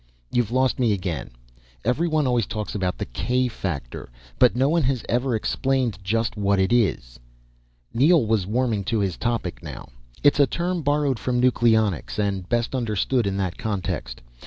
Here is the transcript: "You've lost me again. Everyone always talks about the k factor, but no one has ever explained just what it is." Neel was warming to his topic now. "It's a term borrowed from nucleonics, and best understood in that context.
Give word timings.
"You've 0.31 0.49
lost 0.49 0.79
me 0.79 0.93
again. 0.93 1.29
Everyone 1.85 2.25
always 2.25 2.47
talks 2.47 2.73
about 2.73 2.97
the 2.97 3.05
k 3.05 3.47
factor, 3.47 4.09
but 4.39 4.55
no 4.55 4.67
one 4.67 4.81
has 4.81 5.05
ever 5.07 5.35
explained 5.35 5.99
just 6.03 6.35
what 6.35 6.57
it 6.57 6.73
is." 6.73 7.19
Neel 7.93 8.25
was 8.25 8.47
warming 8.47 8.83
to 8.85 8.97
his 8.97 9.15
topic 9.15 9.61
now. 9.61 9.89
"It's 10.23 10.39
a 10.39 10.47
term 10.47 10.81
borrowed 10.81 11.19
from 11.19 11.39
nucleonics, 11.39 12.17
and 12.17 12.49
best 12.49 12.73
understood 12.73 13.27
in 13.27 13.37
that 13.37 13.59
context. 13.59 14.21